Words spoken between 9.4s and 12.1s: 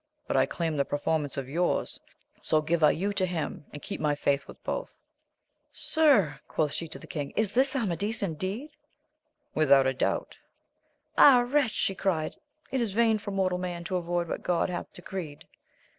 1 With out doubt. Ah wretch, she